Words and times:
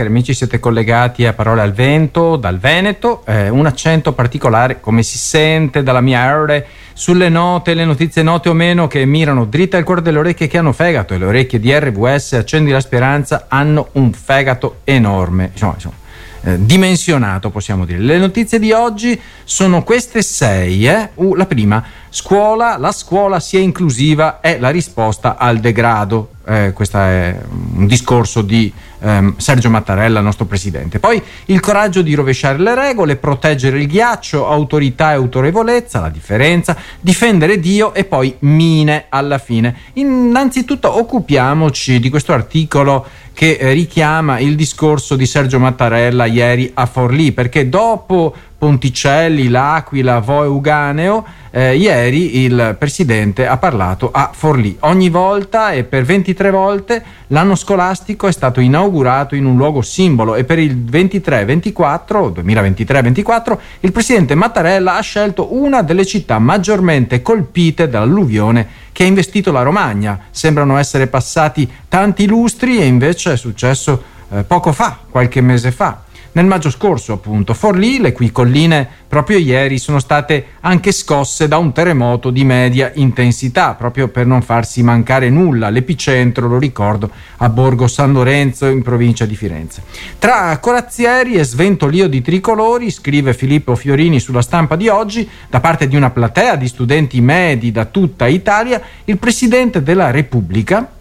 cari 0.00 0.08
amici, 0.08 0.32
siete 0.32 0.58
collegati 0.58 1.26
a 1.26 1.34
Parole 1.34 1.60
al 1.60 1.72
Vento 1.72 2.36
dal 2.36 2.58
Veneto, 2.58 3.22
eh, 3.26 3.50
un 3.50 3.66
accento 3.66 4.14
particolare, 4.14 4.80
come 4.80 5.02
si 5.02 5.18
sente 5.18 5.82
dalla 5.82 6.00
mia 6.00 6.26
R, 6.32 6.64
sulle 6.94 7.28
note, 7.28 7.74
le 7.74 7.84
notizie 7.84 8.22
note 8.22 8.48
o 8.48 8.54
meno 8.54 8.86
che 8.86 9.04
mirano 9.04 9.44
dritta 9.44 9.76
al 9.76 9.84
cuore 9.84 10.00
delle 10.00 10.18
orecchie 10.18 10.46
che 10.46 10.56
hanno 10.56 10.72
fegato 10.72 11.12
e 11.12 11.18
le 11.18 11.26
orecchie 11.26 11.60
di 11.60 11.70
RVS, 11.78 12.32
accendi 12.32 12.70
la 12.70 12.80
speranza, 12.80 13.44
hanno 13.48 13.88
un 13.92 14.10
fegato 14.12 14.80
enorme. 14.84 15.50
Insomma, 15.52 15.74
insomma 15.74 15.96
eh, 16.42 16.64
dimensionato, 16.64 17.50
possiamo 17.50 17.84
dire. 17.84 17.98
Le 17.98 18.18
notizie 18.18 18.58
di 18.58 18.72
oggi 18.72 19.18
sono 19.44 19.82
queste 19.82 20.22
sei. 20.22 20.86
Eh? 20.86 21.10
Uh, 21.14 21.34
la 21.34 21.46
prima, 21.46 21.84
scuola, 22.08 22.76
la 22.78 22.92
scuola 22.92 23.40
sia 23.40 23.60
inclusiva 23.60 24.40
è 24.40 24.58
la 24.58 24.70
risposta 24.70 25.36
al 25.36 25.58
degrado. 25.58 26.30
Eh, 26.46 26.72
questo 26.72 26.98
è 26.98 27.38
un 27.74 27.86
discorso 27.86 28.42
di 28.42 28.72
ehm, 29.00 29.36
Sergio 29.36 29.70
Mattarella, 29.70 30.20
nostro 30.20 30.46
presidente. 30.46 30.98
Poi 30.98 31.22
il 31.46 31.60
coraggio 31.60 32.02
di 32.02 32.14
rovesciare 32.14 32.58
le 32.58 32.74
regole, 32.74 33.16
proteggere 33.16 33.78
il 33.78 33.86
ghiaccio, 33.86 34.48
autorità 34.48 35.10
e 35.10 35.14
autorevolezza, 35.14 36.00
la 36.00 36.08
differenza, 36.08 36.76
difendere 36.98 37.60
Dio 37.60 37.94
e 37.94 38.04
poi 38.04 38.34
mine 38.40 39.06
alla 39.10 39.38
fine. 39.38 39.76
Innanzitutto 39.94 40.96
occupiamoci 40.96 42.00
di 42.00 42.08
questo 42.08 42.32
articolo 42.32 43.06
che 43.40 43.52
eh, 43.52 43.72
richiama 43.72 44.38
il 44.38 44.54
discorso 44.54 45.16
di 45.16 45.24
Sergio 45.24 45.58
Mattarella 45.58 46.26
ieri 46.26 46.70
a 46.74 46.84
Forlì, 46.84 47.32
perché 47.32 47.70
dopo 47.70 48.34
Ponticelli, 48.60 49.48
L'Aquila, 49.48 50.18
Vo 50.18 50.44
Euganeo, 50.44 51.24
eh, 51.50 51.76
ieri 51.76 52.40
il 52.44 52.76
presidente 52.78 53.46
ha 53.46 53.56
parlato 53.56 54.10
a 54.12 54.32
Forlì. 54.34 54.76
Ogni 54.80 55.08
volta 55.08 55.72
e 55.72 55.84
per 55.84 56.04
23 56.04 56.50
volte 56.50 57.02
l'anno 57.28 57.54
scolastico 57.54 58.26
è 58.26 58.32
stato 58.32 58.60
inaugurato 58.60 59.34
in 59.34 59.46
un 59.46 59.56
luogo 59.56 59.80
simbolo 59.80 60.34
e 60.34 60.44
per 60.44 60.58
il 60.58 60.76
23-24, 60.76 62.34
2023-24, 62.44 63.58
il 63.80 63.92
presidente 63.92 64.34
Mattarella 64.34 64.96
ha 64.96 65.00
scelto 65.00 65.54
una 65.54 65.80
delle 65.80 66.04
città 66.04 66.38
maggiormente 66.38 67.22
colpite 67.22 67.88
dall'alluvione 67.88 68.68
che 68.92 69.04
ha 69.04 69.06
investito 69.06 69.52
la 69.52 69.62
Romagna. 69.62 70.20
Sembrano 70.28 70.76
essere 70.76 71.06
passati 71.06 71.66
tanti 71.88 72.26
lustri 72.26 72.78
e 72.78 72.84
invece 72.84 73.32
è 73.32 73.36
successo 73.38 74.02
eh, 74.30 74.42
poco 74.42 74.72
fa, 74.72 74.98
qualche 75.08 75.40
mese 75.40 75.72
fa 75.72 76.08
nel 76.32 76.46
maggio 76.46 76.70
scorso, 76.70 77.12
appunto. 77.12 77.54
Forlì, 77.54 77.98
le 77.98 78.12
cui 78.12 78.30
colline 78.30 78.88
proprio 79.08 79.38
ieri 79.38 79.78
sono 79.78 79.98
state 79.98 80.44
anche 80.60 80.92
scosse 80.92 81.48
da 81.48 81.58
un 81.58 81.72
terremoto 81.72 82.30
di 82.30 82.44
media 82.44 82.92
intensità, 82.94 83.74
proprio 83.74 84.08
per 84.08 84.26
non 84.26 84.42
farsi 84.42 84.82
mancare 84.82 85.30
nulla. 85.30 85.70
L'epicentro, 85.70 86.46
lo 86.46 86.58
ricordo, 86.58 87.10
a 87.38 87.48
Borgo 87.48 87.86
San 87.86 88.12
Lorenzo, 88.12 88.66
in 88.66 88.82
provincia 88.82 89.24
di 89.26 89.34
Firenze. 89.34 89.82
Tra 90.18 90.56
corazzieri 90.58 91.34
e 91.34 91.44
sventolio 91.44 92.08
di 92.08 92.22
tricolori, 92.22 92.90
scrive 92.90 93.34
Filippo 93.34 93.74
Fiorini 93.74 94.20
sulla 94.20 94.42
stampa 94.42 94.76
di 94.76 94.88
oggi, 94.88 95.28
da 95.48 95.60
parte 95.60 95.88
di 95.88 95.96
una 95.96 96.10
platea 96.10 96.56
di 96.56 96.68
studenti 96.68 97.20
medi 97.20 97.72
da 97.72 97.86
tutta 97.86 98.26
Italia, 98.26 98.80
il 99.04 99.18
Presidente 99.18 99.82
della 99.82 100.10
Repubblica 100.10 100.92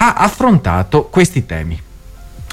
ha 0.00 0.14
affrontato 0.14 1.04
questi 1.04 1.44
temi 1.44 1.86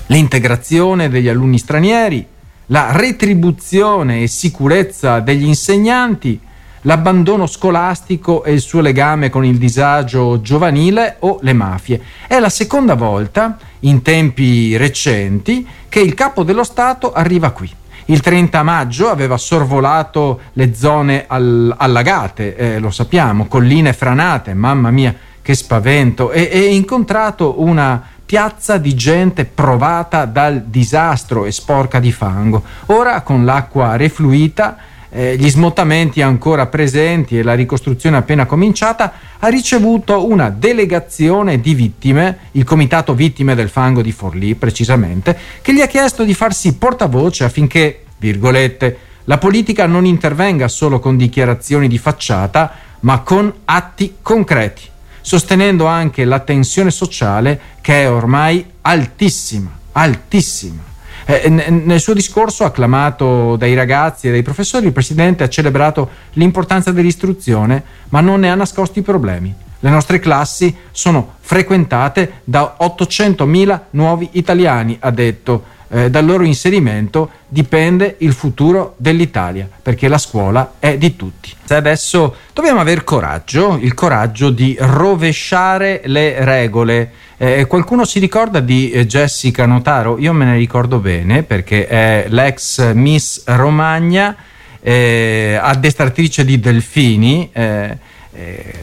l'integrazione 0.07 1.09
degli 1.09 1.27
alunni 1.27 1.57
stranieri, 1.57 2.25
la 2.67 2.91
retribuzione 2.91 4.21
e 4.21 4.27
sicurezza 4.27 5.19
degli 5.19 5.45
insegnanti, 5.45 6.39
l'abbandono 6.81 7.47
scolastico 7.47 8.43
e 8.43 8.53
il 8.53 8.61
suo 8.61 8.81
legame 8.81 9.29
con 9.29 9.43
il 9.43 9.57
disagio 9.57 10.41
giovanile 10.41 11.17
o 11.19 11.39
le 11.41 11.53
mafie. 11.53 12.01
È 12.27 12.39
la 12.39 12.49
seconda 12.49 12.95
volta, 12.95 13.57
in 13.81 14.01
tempi 14.01 14.77
recenti, 14.77 15.67
che 15.89 15.99
il 15.99 16.13
capo 16.13 16.43
dello 16.43 16.63
Stato 16.63 17.11
arriva 17.11 17.51
qui. 17.51 17.69
Il 18.05 18.19
30 18.21 18.61
maggio 18.61 19.09
aveva 19.09 19.35
sorvolato 19.35 20.41
le 20.53 20.75
zone 20.75 21.25
all- 21.27 21.73
allagate, 21.75 22.55
eh, 22.55 22.79
lo 22.79 22.91
sappiamo, 22.91 23.47
colline 23.47 23.93
franate, 23.93 24.53
mamma 24.53 24.91
mia 24.91 25.15
che 25.41 25.55
spavento, 25.55 26.31
e, 26.31 26.49
e 26.51 26.75
incontrato 26.75 27.61
una 27.61 28.09
piazza 28.25 28.77
di 28.77 28.95
gente 28.95 29.45
provata 29.45 30.25
dal 30.25 30.63
disastro 30.63 31.45
e 31.45 31.51
sporca 31.51 31.99
di 31.99 32.11
fango. 32.11 32.63
Ora, 32.87 33.21
con 33.21 33.45
l'acqua 33.45 33.95
refluita, 33.95 34.77
eh, 35.09 35.37
gli 35.37 35.49
smottamenti 35.49 36.21
ancora 36.21 36.65
presenti 36.65 37.37
e 37.37 37.43
la 37.43 37.53
ricostruzione 37.53 38.17
appena 38.17 38.45
cominciata, 38.45 39.13
ha 39.39 39.47
ricevuto 39.47 40.27
una 40.27 40.49
delegazione 40.49 41.61
di 41.61 41.73
vittime, 41.75 42.37
il 42.51 42.63
Comitato 42.63 43.13
Vittime 43.13 43.55
del 43.55 43.69
Fango 43.69 44.01
di 44.01 44.11
Forlì 44.11 44.55
precisamente, 44.55 45.37
che 45.61 45.73
gli 45.73 45.81
ha 45.81 45.87
chiesto 45.87 46.23
di 46.23 46.33
farsi 46.33 46.75
portavoce 46.75 47.43
affinché, 47.43 48.03
virgolette, 48.17 48.97
la 49.25 49.37
politica 49.37 49.85
non 49.85 50.05
intervenga 50.05 50.67
solo 50.67 50.99
con 50.99 51.15
dichiarazioni 51.15 51.87
di 51.87 51.97
facciata, 51.97 52.73
ma 53.01 53.19
con 53.19 53.51
atti 53.65 54.15
concreti 54.21 54.93
sostenendo 55.25 55.87
anche 55.87 56.23
la 56.23 56.37
tensione 56.37 56.91
sociale 56.91 57.59
che 57.81 58.03
è 58.03 58.11
ormai 58.11 58.63
altissima, 58.81 59.71
altissima. 59.93 60.83
Eh, 61.25 61.49
nel 61.49 61.99
suo 61.99 62.13
discorso 62.13 62.63
acclamato 62.63 63.55
dai 63.55 63.73
ragazzi 63.73 64.27
e 64.27 64.31
dai 64.31 64.43
professori, 64.43 64.85
il 64.85 64.91
Presidente 64.91 65.43
ha 65.43 65.49
celebrato 65.49 66.07
l'importanza 66.33 66.91
dell'istruzione, 66.91 67.83
ma 68.09 68.21
non 68.21 68.41
ne 68.41 68.51
ha 68.51 68.55
nascosto 68.55 68.99
i 68.99 69.01
problemi. 69.01 69.51
Le 69.79 69.89
nostre 69.89 70.19
classi 70.19 70.75
sono 70.91 71.37
frequentate 71.39 72.41
da 72.43 72.77
800.000 72.79 73.79
nuovi 73.91 74.29
italiani, 74.33 74.95
ha 74.99 75.09
detto 75.09 75.63
eh, 75.89 76.09
dal 76.09 76.25
loro 76.25 76.43
inserimento 76.43 77.29
dipende 77.47 78.15
il 78.19 78.33
futuro 78.33 78.95
dell'Italia, 78.97 79.67
perché 79.81 80.07
la 80.07 80.17
scuola 80.17 80.75
è 80.79 80.97
di 80.97 81.15
tutti. 81.15 81.53
Adesso 81.67 82.35
dobbiamo 82.53 82.79
avere 82.79 83.03
coraggio, 83.03 83.77
il 83.79 83.93
coraggio 83.93 84.49
di 84.49 84.75
rovesciare 84.79 86.01
le 86.05 86.43
regole. 86.43 87.11
Eh, 87.37 87.65
qualcuno 87.67 88.05
si 88.05 88.19
ricorda 88.19 88.59
di 88.59 88.91
eh, 88.91 89.05
Jessica 89.05 89.65
Notaro? 89.65 90.17
Io 90.19 90.33
me 90.33 90.45
ne 90.45 90.57
ricordo 90.57 90.99
bene 90.99 91.43
perché 91.43 91.87
è 91.87 92.25
l'ex 92.29 92.93
Miss 92.93 93.43
Romagna, 93.45 94.35
eh, 94.81 95.57
addestratrice 95.59 96.45
di 96.45 96.59
Delfini 96.59 97.49
eh, 97.51 97.97
eh, 98.33 98.73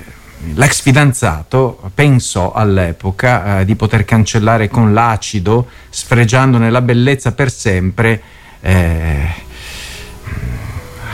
l'ex 0.55 0.81
fidanzato 0.81 1.91
pensò 1.95 2.53
all'epoca 2.53 3.61
eh, 3.61 3.65
di 3.65 3.75
poter 3.75 4.05
cancellare 4.05 4.69
con 4.69 4.93
l'acido, 4.93 5.67
sfregiandone 5.89 6.71
la 6.71 6.83
bellezza 6.83 7.33
per 7.33 7.51
sempre, 7.51 8.23
eh, 8.61 9.51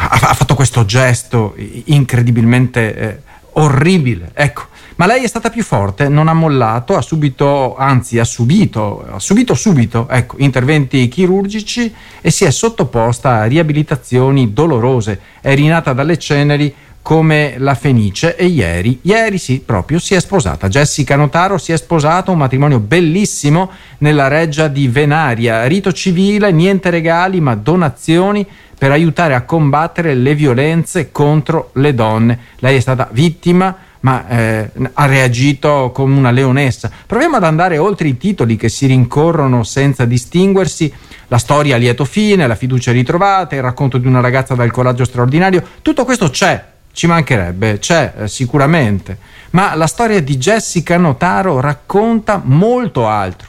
ha, 0.01 0.35
fatto 0.35 0.55
questo 0.55 0.85
gesto 0.85 1.55
incredibilmente 1.85 2.97
eh, 2.97 3.21
orribile. 3.53 4.31
Ecco. 4.35 4.67
Ma 4.97 5.07
lei 5.07 5.23
è 5.23 5.29
stata 5.29 5.49
più 5.49 5.63
forte, 5.63 6.09
non 6.09 6.27
ha 6.27 6.35
mollato, 6.35 6.97
ha 6.97 7.03
subito, 7.03 7.77
anzi 7.77 8.19
ha 8.19 8.25
subito, 8.25 9.07
ha 9.09 9.21
subito 9.21 9.55
subito, 9.55 10.09
ecco, 10.11 10.35
interventi 10.39 11.07
chirurgici 11.07 11.95
e 12.21 12.33
si 12.33 12.45
è 12.45 12.51
sottoposta 12.51 13.35
a 13.37 13.45
riabilitazioni 13.45 14.53
dolorose. 14.53 15.21
È 15.41 15.55
rinata 15.55 15.93
dalle 15.93 16.19
ceneri 16.19 16.75
come 17.09 17.55
la 17.57 17.75
Fenice 17.75 18.37
e 18.37 18.45
ieri, 18.45 18.99
ieri 19.01 19.39
sì, 19.39 19.63
proprio 19.65 19.99
si 19.99 20.13
è 20.13 20.21
sposata. 20.21 20.69
Jessica 20.69 21.17
Notaro 21.17 21.57
si 21.57 21.73
è 21.73 21.77
sposata, 21.79 22.31
un 22.33 22.37
matrimonio 22.37 22.81
bellissimo 22.81 23.71
nella 24.01 24.29
reggia 24.29 24.69
di 24.69 24.89
Venaria, 24.89 25.65
rito 25.65 25.91
civile, 25.91 26.53
niente 26.53 26.91
regali 26.91 27.41
ma 27.41 27.55
donazioni 27.55 28.47
per 28.77 28.91
aiutare 28.91 29.33
a 29.33 29.45
combattere 29.45 30.13
le 30.13 30.35
violenze 30.35 31.11
contro 31.11 31.71
le 31.77 31.95
donne. 31.95 32.39
Lei 32.59 32.77
è 32.77 32.81
stata 32.81 33.09
vittima 33.11 33.75
ma 34.01 34.29
eh, 34.29 34.71
ha 34.93 35.07
reagito 35.07 35.91
come 35.95 36.15
una 36.15 36.31
leonessa. 36.31 36.91
Proviamo 37.07 37.37
ad 37.37 37.45
andare 37.45 37.79
oltre 37.79 38.09
i 38.09 38.19
titoli 38.19 38.57
che 38.57 38.69
si 38.69 38.85
rincorrono 38.85 39.63
senza 39.63 40.05
distinguersi. 40.05 40.93
La 41.29 41.39
storia 41.39 41.77
a 41.77 41.79
lieto 41.79 42.05
fine, 42.05 42.47
la 42.47 42.55
fiducia 42.55 42.93
ritrovata, 42.93 43.55
il 43.55 43.63
racconto 43.63 43.97
di 43.97 44.07
una 44.07 44.21
ragazza 44.21 44.55
dal 44.55 44.71
coraggio 44.71 45.05
straordinario, 45.07 45.65
tutto 45.81 46.05
questo 46.05 46.29
c'è 46.29 46.77
ci 46.99 47.07
mancherebbe, 47.07 47.79
c'è 47.79 48.13
eh, 48.17 48.29
sicuramente, 48.29 49.19
ma 49.51 49.77
la 49.77 49.87
storia 49.87 50.21
di 50.21 50.37
Jessica 50.37 50.97
Notaro 50.97 51.61
racconta 51.61 52.43
molto 52.45 53.07
altro. 53.07 53.47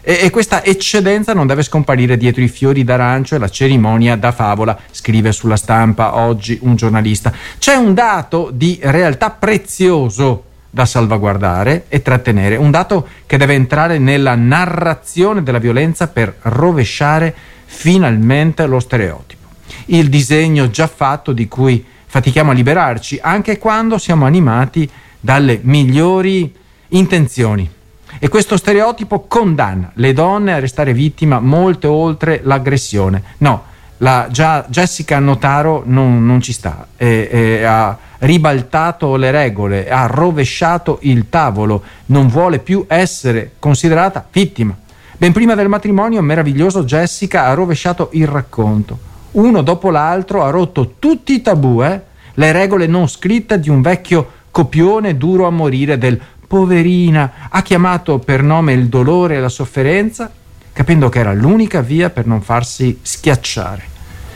E, 0.00 0.20
e, 0.22 0.30
questa 0.30 0.64
eccedenza 0.64 1.34
non 1.34 1.46
deve 1.46 1.62
scomparire 1.62 2.16
dietro 2.16 2.42
i 2.42 2.48
fiori 2.48 2.84
d'arancio 2.84 3.34
e 3.34 3.38
la 3.38 3.50
cerimonia 3.50 4.16
da 4.16 4.32
favola, 4.32 4.78
scrive 4.90 5.32
sulla 5.32 5.56
stampa 5.56 6.16
oggi 6.16 6.58
un 6.62 6.76
giornalista. 6.76 7.30
C'è 7.58 7.74
un 7.74 7.92
dato 7.92 8.48
di 8.50 8.78
realtà 8.80 9.32
prezioso 9.32 10.44
da 10.70 10.86
salvaguardare 10.86 11.84
e 11.88 12.00
trattenere, 12.00 12.56
un 12.56 12.70
dato 12.70 13.06
che 13.26 13.36
deve 13.36 13.52
entrare 13.52 13.98
nella 13.98 14.34
narrazione 14.34 15.42
della 15.42 15.58
violenza 15.58 16.08
per 16.08 16.36
rovesciare 16.40 17.34
finalmente 17.66 18.64
lo 18.64 18.80
stereotipo. 18.80 19.46
Il 19.86 20.08
disegno 20.08 20.70
già 20.70 20.86
fatto 20.86 21.32
di 21.32 21.48
cui 21.48 21.84
fatichiamo 22.08 22.50
a 22.50 22.54
liberarci, 22.54 23.20
anche 23.22 23.58
quando 23.58 23.98
siamo 23.98 24.24
animati 24.24 24.90
dalle 25.20 25.60
migliori 25.62 26.52
intenzioni. 26.88 27.76
e 28.20 28.28
questo 28.28 28.56
stereotipo 28.56 29.26
condanna 29.28 29.90
le 29.94 30.14
donne 30.14 30.54
a 30.54 30.58
restare 30.58 30.94
vittima 30.94 31.40
molto 31.40 31.92
oltre 31.92 32.40
l'aggressione. 32.42 33.22
No, 33.38 33.64
la, 33.98 34.28
Jessica 34.30 35.18
Notaro 35.18 35.82
non, 35.84 36.24
non 36.24 36.40
ci 36.40 36.52
sta, 36.52 36.88
e, 36.96 37.28
e 37.30 37.64
ha 37.64 37.96
ribaltato 38.20 39.16
le 39.16 39.30
regole, 39.30 39.90
ha 39.90 40.06
rovesciato 40.06 40.98
il 41.02 41.28
tavolo, 41.28 41.82
non 42.06 42.28
vuole 42.28 42.58
più 42.58 42.84
essere 42.88 43.52
considerata 43.58 44.26
vittima. 44.32 44.76
Ben 45.16 45.32
prima 45.32 45.54
del 45.54 45.68
matrimonio 45.68 46.22
meraviglioso 46.22 46.84
Jessica 46.84 47.44
ha 47.46 47.54
rovesciato 47.54 48.08
il 48.12 48.26
racconto. 48.26 49.06
Uno 49.32 49.62
dopo 49.62 49.90
l'altro 49.90 50.44
ha 50.44 50.50
rotto 50.50 50.94
tutti 50.98 51.34
i 51.34 51.42
tabù, 51.42 51.82
eh? 51.82 52.00
le 52.34 52.52
regole 52.52 52.86
non 52.86 53.08
scritte 53.08 53.60
di 53.60 53.68
un 53.68 53.82
vecchio 53.82 54.30
copione 54.50 55.16
duro 55.16 55.46
a 55.46 55.50
morire 55.50 55.98
del 55.98 56.20
poverina, 56.46 57.48
ha 57.50 57.62
chiamato 57.62 58.18
per 58.18 58.42
nome 58.42 58.72
il 58.72 58.88
dolore 58.88 59.36
e 59.36 59.40
la 59.40 59.48
sofferenza 59.48 60.30
capendo 60.78 61.08
che 61.08 61.18
era 61.18 61.34
l'unica 61.34 61.80
via 61.80 62.08
per 62.08 62.24
non 62.24 62.40
farsi 62.40 63.00
schiacciare. 63.02 63.82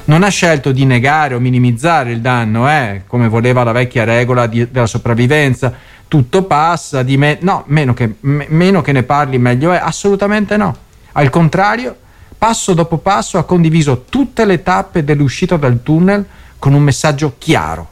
Non 0.06 0.24
ha 0.24 0.28
scelto 0.28 0.72
di 0.72 0.84
negare 0.84 1.36
o 1.36 1.38
minimizzare 1.38 2.10
il 2.10 2.20
danno, 2.20 2.68
eh, 2.68 3.02
come 3.06 3.28
voleva 3.28 3.62
la 3.62 3.70
vecchia 3.70 4.02
regola 4.02 4.48
di, 4.48 4.68
della 4.68 4.88
sopravvivenza. 4.88 5.72
Tutto 6.08 6.42
passa, 6.42 7.04
di 7.04 7.16
me- 7.16 7.38
no, 7.42 7.62
meno 7.68 7.94
che, 7.94 8.14
m- 8.18 8.42
meno 8.48 8.82
che 8.82 8.90
ne 8.90 9.04
parli 9.04 9.38
meglio 9.38 9.70
è, 9.70 9.76
assolutamente 9.80 10.56
no. 10.56 10.74
Al 11.12 11.30
contrario, 11.30 11.96
passo 12.42 12.74
dopo 12.74 12.98
passo 12.98 13.38
ha 13.38 13.44
condiviso 13.44 14.06
tutte 14.08 14.44
le 14.44 14.64
tappe 14.64 15.04
dell'uscita 15.04 15.56
dal 15.56 15.80
tunnel 15.80 16.26
con 16.58 16.74
un 16.74 16.82
messaggio 16.82 17.36
chiaro. 17.38 17.90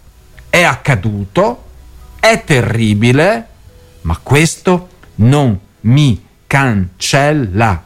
È 0.50 0.64
accaduto, 0.64 1.66
è 2.18 2.42
terribile, 2.42 3.46
ma 4.00 4.18
questo 4.20 4.88
non 5.16 5.56
mi 5.82 6.20
cancella. 6.48 7.80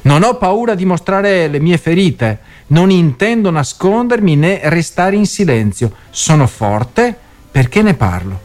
Non 0.00 0.24
ho 0.24 0.34
paura 0.34 0.74
di 0.74 0.84
mostrare 0.84 1.46
le 1.46 1.60
mie 1.60 1.78
ferite, 1.78 2.40
non 2.68 2.90
intendo 2.90 3.48
nascondermi 3.50 4.34
né 4.34 4.58
restare 4.64 5.14
in 5.14 5.26
silenzio. 5.26 5.92
Sono 6.10 6.48
forte 6.48 7.16
perché 7.52 7.82
ne 7.82 7.94
parlo. 7.94 8.40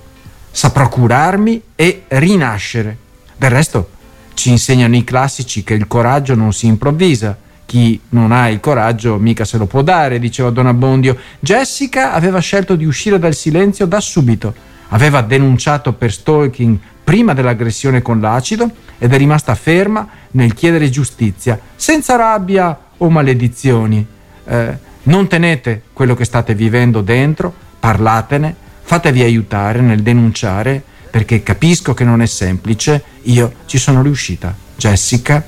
Saprò 0.52 0.88
curarmi 0.88 1.60
e 1.74 2.04
rinascere. 2.10 2.96
Del 3.36 3.50
resto 3.50 3.90
ci 4.34 4.50
insegnano 4.50 4.96
i 4.96 5.04
classici 5.04 5.64
che 5.64 5.74
il 5.74 5.88
coraggio 5.88 6.36
non 6.36 6.54
si 6.54 6.68
improvvisa. 6.68 7.38
Chi 7.66 8.00
non 8.10 8.32
ha 8.32 8.50
il 8.50 8.60
coraggio 8.60 9.18
mica 9.18 9.46
se 9.46 9.58
lo 9.58 9.66
può 9.66 9.82
dare, 9.82 10.20
diceva 10.20 10.50
Don 10.50 10.68
Abbondio. 10.68 11.18
Jessica 11.40 12.14
aveva 12.14 12.40
scelto 12.40 12.76
di 12.76 12.86
uscire 12.86 13.18
dal 13.20 13.34
silenzio 13.34 13.86
da 13.86 14.00
subito. 14.00 14.54
Aveva 14.90 15.22
denunciato 15.22 15.94
per 15.94 16.12
stalking 16.12 16.78
prima 17.04 17.34
dell'aggressione 17.34 18.02
con 18.02 18.22
l'acido 18.22 18.70
ed 18.98 19.14
è 19.14 19.18
rimasta 19.18 19.56
ferma 19.56 20.08
nel 20.32 20.54
chiedere 20.54 20.90
giustizia, 20.90 21.60
senza 21.76 22.16
rabbia 22.16 22.78
o 22.98 23.10
maledizioni. 23.10 24.06
Eh, 24.46 24.78
non 25.04 25.28
tenete 25.28 25.84
quello 25.94 26.16
che 26.16 26.26
state 26.26 26.56
vivendo 26.56 27.02
dentro, 27.02 27.54
parlatene, 27.80 28.56
fatevi 28.82 29.22
aiutare 29.22 29.82
nel 29.82 30.02
denunciare, 30.02 30.84
perché 31.14 31.44
capisco 31.44 31.94
che 31.94 32.04
non 32.04 32.24
è 32.24 32.26
semplice, 32.26 33.04
io 33.26 33.54
ci 33.68 33.78
sono 33.78 34.02
riuscita. 34.02 34.52
Jessica 34.76 35.46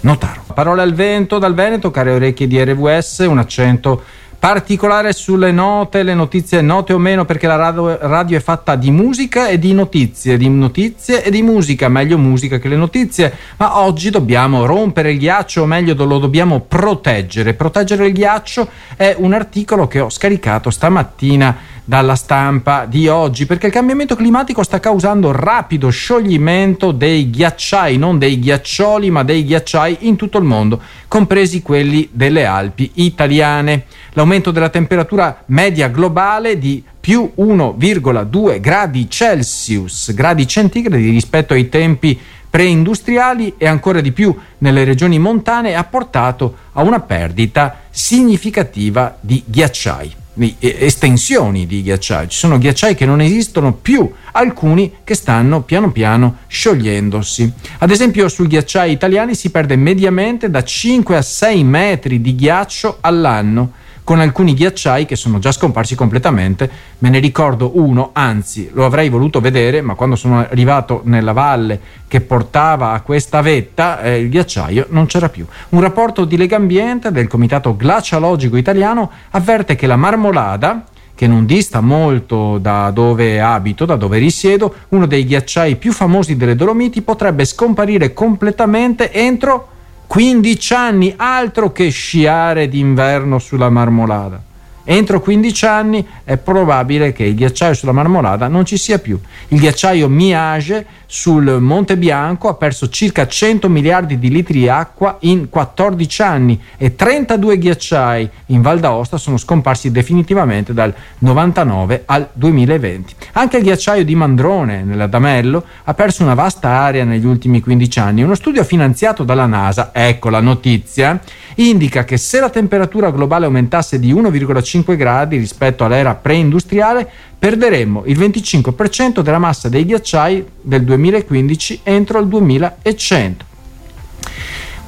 Notaro. 0.00 0.44
Parole 0.52 0.82
al 0.82 0.92
vento 0.92 1.38
dal 1.38 1.54
Veneto, 1.54 1.90
care 1.90 2.10
orecchie 2.10 2.46
di 2.46 2.62
RWS, 2.62 3.20
un 3.20 3.38
accento 3.38 4.02
particolare 4.38 5.14
sulle 5.14 5.50
note, 5.50 6.02
le 6.02 6.12
notizie 6.12 6.60
note 6.60 6.92
o 6.92 6.98
meno, 6.98 7.24
perché 7.24 7.46
la 7.46 7.56
radio, 7.56 7.96
radio, 8.06 8.36
è 8.36 8.40
fatta 8.40 8.76
di 8.76 8.90
musica 8.90 9.48
e 9.48 9.58
di 9.58 9.72
notizie, 9.72 10.36
di 10.36 10.50
notizie 10.50 11.24
e 11.24 11.30
di 11.30 11.40
musica, 11.40 11.88
meglio 11.88 12.18
musica 12.18 12.58
che 12.58 12.68
le 12.68 12.76
notizie, 12.76 13.32
ma 13.56 13.80
oggi 13.80 14.10
dobbiamo 14.10 14.66
rompere 14.66 15.12
il 15.12 15.18
ghiaccio, 15.18 15.62
o 15.62 15.66
meglio 15.66 15.94
lo 16.04 16.18
dobbiamo 16.18 16.60
proteggere. 16.60 17.54
Proteggere 17.54 18.06
il 18.06 18.12
ghiaccio 18.12 18.68
è 18.94 19.14
un 19.16 19.32
articolo 19.32 19.88
che 19.88 20.00
ho 20.00 20.10
scaricato 20.10 20.68
stamattina 20.68 21.77
dalla 21.88 22.16
stampa 22.16 22.84
di 22.84 23.08
oggi, 23.08 23.46
perché 23.46 23.68
il 23.68 23.72
cambiamento 23.72 24.14
climatico 24.14 24.62
sta 24.62 24.78
causando 24.78 25.32
rapido 25.32 25.88
scioglimento 25.88 26.92
dei 26.92 27.30
ghiacciai, 27.30 27.96
non 27.96 28.18
dei 28.18 28.38
ghiaccioli, 28.38 29.10
ma 29.10 29.22
dei 29.22 29.42
ghiacciai 29.42 29.96
in 30.00 30.16
tutto 30.16 30.36
il 30.36 30.44
mondo, 30.44 30.82
compresi 31.08 31.62
quelli 31.62 32.06
delle 32.12 32.44
Alpi 32.44 32.90
italiane. 32.96 33.86
L'aumento 34.10 34.50
della 34.50 34.68
temperatura 34.68 35.44
media 35.46 35.88
globale 35.88 36.58
di 36.58 36.84
più 37.00 37.32
1,2 37.38 38.60
gradi 38.60 39.08
Celsius, 39.08 40.12
gradi 40.12 40.46
centigradi 40.46 41.08
rispetto 41.08 41.54
ai 41.54 41.70
tempi 41.70 42.20
preindustriali 42.50 43.54
e 43.56 43.66
ancora 43.66 44.02
di 44.02 44.12
più 44.12 44.36
nelle 44.58 44.84
regioni 44.84 45.18
montane 45.18 45.74
ha 45.74 45.84
portato 45.84 46.54
a 46.72 46.82
una 46.82 47.00
perdita 47.00 47.80
significativa 47.88 49.16
di 49.20 49.42
ghiacciai 49.46 50.26
estensioni 50.58 51.66
di 51.66 51.82
ghiacciai. 51.82 52.28
Ci 52.28 52.38
sono 52.38 52.58
ghiacciai 52.58 52.94
che 52.94 53.06
non 53.06 53.20
esistono 53.20 53.72
più, 53.72 54.10
alcuni 54.32 54.96
che 55.04 55.14
stanno 55.14 55.62
piano 55.62 55.90
piano 55.90 56.38
sciogliendosi. 56.46 57.52
Ad 57.78 57.90
esempio 57.90 58.28
sui 58.28 58.46
ghiacciai 58.46 58.92
italiani 58.92 59.34
si 59.34 59.50
perde 59.50 59.76
mediamente 59.76 60.50
da 60.50 60.62
5 60.62 61.16
a 61.16 61.22
6 61.22 61.64
metri 61.64 62.20
di 62.20 62.34
ghiaccio 62.34 62.98
all'anno 63.00 63.72
con 64.08 64.20
alcuni 64.20 64.54
ghiacciai 64.54 65.04
che 65.04 65.16
sono 65.16 65.38
già 65.38 65.52
scomparsi 65.52 65.94
completamente. 65.94 66.70
Me 67.00 67.10
ne 67.10 67.18
ricordo 67.18 67.72
uno, 67.74 68.08
anzi 68.14 68.70
lo 68.72 68.86
avrei 68.86 69.10
voluto 69.10 69.38
vedere, 69.38 69.82
ma 69.82 69.92
quando 69.96 70.16
sono 70.16 70.38
arrivato 70.38 71.02
nella 71.04 71.32
valle 71.32 71.78
che 72.08 72.22
portava 72.22 72.92
a 72.92 73.02
questa 73.02 73.42
vetta, 73.42 74.00
eh, 74.00 74.20
il 74.20 74.30
ghiacciaio 74.30 74.86
non 74.88 75.04
c'era 75.04 75.28
più. 75.28 75.44
Un 75.68 75.82
rapporto 75.82 76.24
di 76.24 76.38
Legambiente 76.38 77.12
del 77.12 77.28
Comitato 77.28 77.76
Glaciologico 77.76 78.56
Italiano 78.56 79.10
avverte 79.32 79.76
che 79.76 79.86
la 79.86 79.96
marmolada, 79.96 80.86
che 81.14 81.26
non 81.26 81.44
dista 81.44 81.82
molto 81.82 82.56
da 82.56 82.90
dove 82.90 83.42
abito, 83.42 83.84
da 83.84 83.96
dove 83.96 84.16
risiedo, 84.16 84.74
uno 84.88 85.04
dei 85.04 85.26
ghiacciai 85.26 85.76
più 85.76 85.92
famosi 85.92 86.34
delle 86.34 86.56
Dolomiti, 86.56 87.02
potrebbe 87.02 87.44
scomparire 87.44 88.14
completamente 88.14 89.12
entro 89.12 89.76
15 90.08 90.74
anni, 90.74 91.14
altro 91.16 91.70
che 91.70 91.90
sciare 91.90 92.66
d'inverno 92.66 93.38
sulla 93.38 93.68
marmolada. 93.68 94.47
Entro 94.90 95.20
15 95.20 95.66
anni 95.66 96.06
è 96.24 96.38
probabile 96.38 97.12
che 97.12 97.24
il 97.24 97.34
ghiacciaio 97.34 97.74
sulla 97.74 97.92
marmolada 97.92 98.48
non 98.48 98.64
ci 98.64 98.78
sia 98.78 98.98
più. 98.98 99.20
Il 99.48 99.60
ghiacciaio 99.60 100.08
Miage 100.08 100.86
sul 101.04 101.58
Monte 101.60 101.98
Bianco 101.98 102.48
ha 102.48 102.54
perso 102.54 102.88
circa 102.88 103.26
100 103.26 103.68
miliardi 103.68 104.18
di 104.18 104.30
litri 104.30 104.60
di 104.60 104.68
acqua 104.68 105.18
in 105.20 105.50
14 105.50 106.22
anni 106.22 106.58
e 106.78 106.94
32 106.94 107.58
ghiacciai 107.58 108.30
in 108.46 108.62
Val 108.62 108.80
d'Aosta 108.80 109.18
sono 109.18 109.36
scomparsi 109.36 109.90
definitivamente 109.90 110.72
dal 110.72 110.94
99 111.18 112.04
al 112.06 112.26
2020. 112.32 113.14
Anche 113.32 113.58
il 113.58 113.64
ghiacciaio 113.64 114.04
di 114.06 114.14
Mandrone 114.14 114.84
nell'Adamello 114.84 115.64
ha 115.84 115.92
perso 115.92 116.22
una 116.22 116.34
vasta 116.34 116.68
area 116.70 117.04
negli 117.04 117.26
ultimi 117.26 117.60
15 117.60 117.98
anni. 117.98 118.22
Uno 118.22 118.34
studio 118.34 118.64
finanziato 118.64 119.22
dalla 119.22 119.46
NASA, 119.46 119.90
ecco 119.92 120.30
la 120.30 120.40
notizia, 120.40 121.20
indica 121.56 122.04
che 122.04 122.16
se 122.16 122.40
la 122.40 122.48
temperatura 122.48 123.10
globale 123.10 123.44
aumentasse 123.44 123.98
di 123.98 124.14
1,5 124.14 124.76
gradi 124.84 125.36
rispetto 125.36 125.84
all'era 125.84 126.14
preindustriale, 126.14 127.08
perderemmo 127.38 128.04
il 128.06 128.18
25% 128.18 129.20
della 129.20 129.38
massa 129.38 129.68
dei 129.68 129.84
ghiacciai 129.84 130.44
del 130.60 130.84
2015 130.84 131.80
entro 131.82 132.18
il 132.18 132.28
2100. 132.28 133.44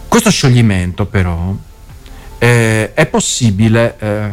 Questo 0.09 0.31
scioglimento 0.31 1.07
però 1.07 1.55
eh, 2.39 2.93
è 2.95 3.07
possibile 3.07 3.97
eh, 3.99 4.29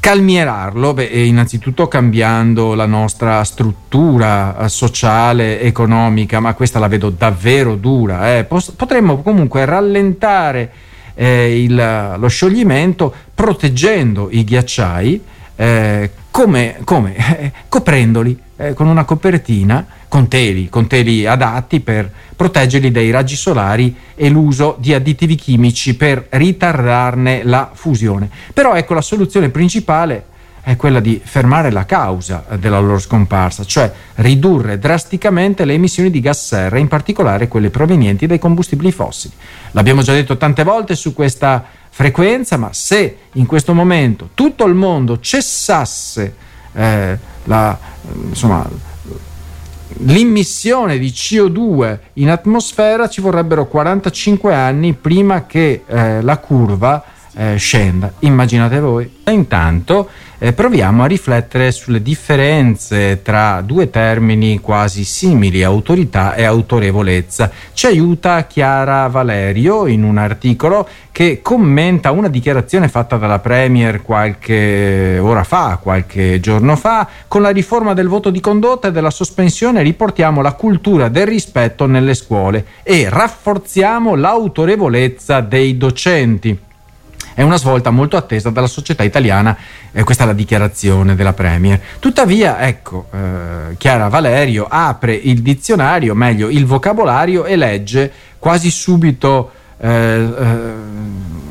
calmierarlo, 0.00 0.92
beh, 0.92 1.04
innanzitutto 1.04 1.88
cambiando 1.88 2.74
la 2.74 2.84
nostra 2.84 3.42
struttura 3.44 4.58
eh, 4.58 4.68
sociale, 4.68 5.60
economica, 5.60 6.40
ma 6.40 6.52
questa 6.52 6.78
la 6.78 6.88
vedo 6.88 7.08
davvero 7.08 7.76
dura. 7.76 8.36
Eh. 8.36 8.44
Potremmo 8.44 9.22
comunque 9.22 9.64
rallentare 9.64 10.72
eh, 11.14 11.62
il, 11.62 12.14
lo 12.16 12.28
scioglimento 12.28 13.14
proteggendo 13.34 14.28
i 14.30 14.44
ghiacciai 14.44 15.22
eh, 15.56 16.10
come, 16.30 16.76
come? 16.84 17.14
Eh, 17.44 17.52
coprendoli 17.68 18.42
con 18.74 18.86
una 18.86 19.04
copertina 19.04 19.84
con 20.14 20.28
teli, 20.28 20.68
con 20.68 20.86
teli 20.86 21.26
adatti 21.26 21.80
per 21.80 22.08
proteggerli 22.36 22.92
dai 22.92 23.10
raggi 23.10 23.34
solari 23.34 23.96
e 24.14 24.28
l'uso 24.28 24.76
di 24.78 24.94
additivi 24.94 25.34
chimici 25.34 25.96
per 25.96 26.26
ritardarne 26.30 27.42
la 27.42 27.72
fusione. 27.74 28.30
Però 28.52 28.74
ecco 28.74 28.94
la 28.94 29.00
soluzione 29.00 29.48
principale 29.48 30.26
è 30.64 30.76
quella 30.76 30.98
di 30.98 31.20
fermare 31.22 31.70
la 31.70 31.84
causa 31.84 32.46
della 32.58 32.80
loro 32.80 32.98
scomparsa, 32.98 33.64
cioè 33.64 33.92
ridurre 34.16 34.78
drasticamente 34.78 35.66
le 35.66 35.74
emissioni 35.74 36.10
di 36.10 36.20
gas 36.20 36.46
serra, 36.46 36.78
in 36.78 36.88
particolare 36.88 37.48
quelle 37.48 37.68
provenienti 37.68 38.26
dai 38.26 38.38
combustibili 38.38 38.90
fossili. 38.90 39.34
L'abbiamo 39.72 40.00
già 40.00 40.14
detto 40.14 40.38
tante 40.38 40.64
volte 40.64 40.94
su 40.94 41.12
questa 41.12 41.62
frequenza, 41.90 42.56
ma 42.56 42.72
se 42.72 43.16
in 43.32 43.44
questo 43.44 43.74
momento 43.74 44.30
tutto 44.32 44.64
il 44.64 44.74
mondo 44.74 45.20
cessasse 45.20 46.34
eh, 46.72 47.18
la, 47.44 47.78
insomma, 48.28 48.66
l'immissione 49.98 50.96
di 50.96 51.08
CO2 51.08 51.98
in 52.14 52.30
atmosfera 52.30 53.06
ci 53.08 53.20
vorrebbero 53.20 53.66
45 53.66 54.54
anni 54.54 54.94
prima 54.94 55.44
che 55.44 55.84
eh, 55.86 56.22
la 56.22 56.38
curva 56.38 57.04
eh, 57.34 57.56
scenda. 57.56 58.12
Immaginate 58.20 58.80
voi. 58.80 59.18
Intanto 59.26 60.08
eh, 60.38 60.52
proviamo 60.52 61.02
a 61.02 61.06
riflettere 61.06 61.72
sulle 61.72 62.02
differenze 62.02 63.22
tra 63.22 63.60
due 63.60 63.90
termini 63.90 64.60
quasi 64.60 65.04
simili, 65.04 65.62
autorità 65.62 66.34
e 66.34 66.44
autorevolezza. 66.44 67.50
Ci 67.72 67.86
aiuta 67.86 68.46
Chiara 68.46 69.06
Valerio 69.08 69.86
in 69.86 70.02
un 70.02 70.18
articolo 70.18 70.88
che 71.12 71.40
commenta 71.42 72.10
una 72.10 72.28
dichiarazione 72.28 72.88
fatta 72.88 73.16
dalla 73.16 73.38
Premier 73.38 74.02
qualche 74.02 75.18
ora 75.20 75.44
fa, 75.44 75.78
qualche 75.80 76.40
giorno 76.40 76.74
fa, 76.74 77.08
con 77.28 77.42
la 77.42 77.50
riforma 77.50 77.94
del 77.94 78.08
voto 78.08 78.30
di 78.30 78.40
condotta 78.40 78.88
e 78.88 78.92
della 78.92 79.10
sospensione 79.10 79.82
riportiamo 79.82 80.42
la 80.42 80.54
cultura 80.54 81.08
del 81.08 81.26
rispetto 81.26 81.86
nelle 81.86 82.14
scuole 82.14 82.64
e 82.82 83.08
rafforziamo 83.08 84.16
l'autorevolezza 84.16 85.40
dei 85.40 85.76
docenti. 85.76 86.63
È 87.34 87.42
una 87.42 87.56
svolta 87.56 87.90
molto 87.90 88.16
attesa 88.16 88.50
dalla 88.50 88.68
società 88.68 89.02
italiana, 89.02 89.56
eh, 89.90 90.04
questa 90.04 90.22
è 90.22 90.26
la 90.26 90.32
dichiarazione 90.32 91.16
della 91.16 91.32
Premier. 91.32 91.80
Tuttavia, 91.98 92.60
ecco, 92.60 93.06
eh, 93.12 93.76
Chiara 93.76 94.06
Valerio 94.08 94.66
apre 94.68 95.14
il 95.14 95.42
dizionario, 95.42 96.14
meglio 96.14 96.48
il 96.48 96.64
vocabolario 96.64 97.44
e 97.44 97.56
legge 97.56 98.12
quasi 98.38 98.70
subito 98.70 99.50
eh, 99.78 99.88
eh, 99.88 100.72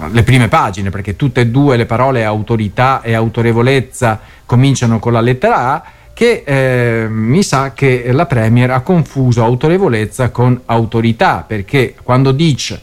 le 0.10 0.24
prime 0.24 0.48
pagine, 0.48 0.90
perché 0.90 1.18
tutte 1.18 1.42
e 1.42 1.48
due 1.48 1.76
le 1.76 1.86
parole 1.86 2.24
autorità 2.24 3.02
e 3.02 3.14
autorevolezza 3.14 4.22
cominciano 4.46 5.00
con 5.00 5.12
la 5.12 5.22
lettera 5.22 5.74
A 5.74 5.84
che 6.14 6.44
eh, 6.46 7.08
mi 7.10 7.44
sa 7.44 7.74
che 7.74 8.10
la 8.12 8.26
Premier 8.26 8.72
ha 8.72 8.82
confuso 8.82 9.44
autorevolezza 9.44 10.30
con 10.30 10.62
autorità, 10.66 11.44
perché 11.46 11.96
quando 12.02 12.32
dice 12.32 12.82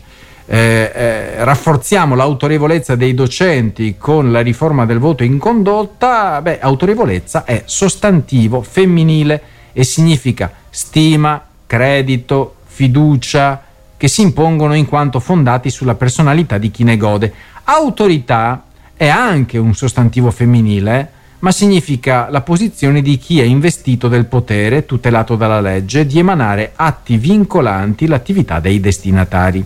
eh, 0.52 0.90
eh, 0.92 1.44
rafforziamo 1.44 2.16
l'autorevolezza 2.16 2.96
dei 2.96 3.14
docenti 3.14 3.94
con 3.96 4.32
la 4.32 4.40
riforma 4.40 4.84
del 4.84 4.98
voto 4.98 5.22
in 5.22 5.38
condotta, 5.38 6.42
beh, 6.42 6.58
autorevolezza 6.58 7.44
è 7.44 7.62
sostantivo 7.66 8.60
femminile 8.60 9.40
e 9.72 9.84
significa 9.84 10.52
stima, 10.68 11.40
credito, 11.66 12.56
fiducia, 12.64 13.62
che 13.96 14.08
si 14.08 14.22
impongono 14.22 14.74
in 14.74 14.86
quanto 14.86 15.20
fondati 15.20 15.70
sulla 15.70 15.94
personalità 15.94 16.58
di 16.58 16.72
chi 16.72 16.82
ne 16.82 16.96
gode. 16.96 17.32
Autorità 17.62 18.64
è 18.96 19.06
anche 19.06 19.56
un 19.56 19.72
sostantivo 19.74 20.32
femminile, 20.32 21.12
ma 21.38 21.52
significa 21.52 22.28
la 22.28 22.40
posizione 22.40 23.02
di 23.02 23.18
chi 23.18 23.38
è 23.38 23.44
investito 23.44 24.08
del 24.08 24.24
potere, 24.24 24.84
tutelato 24.84 25.36
dalla 25.36 25.60
legge, 25.60 26.06
di 26.06 26.18
emanare 26.18 26.72
atti 26.74 27.18
vincolanti 27.18 28.08
l'attività 28.08 28.58
dei 28.58 28.80
destinatari. 28.80 29.64